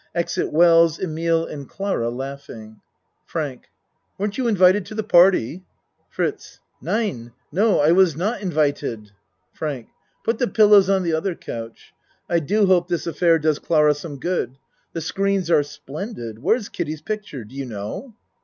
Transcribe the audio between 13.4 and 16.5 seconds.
Clara some good. The screens are splendid.